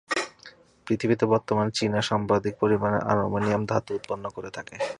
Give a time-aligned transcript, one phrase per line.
[0.87, 4.75] পৃথিবীতে বর্তমানে চীন সর্বাধিক পরিমাণ অ্যালুমিনিয়াম ধাতু উৎপাদন করে থাকে।